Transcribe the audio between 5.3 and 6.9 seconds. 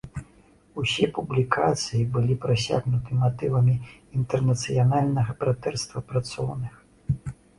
братэрства працоўных.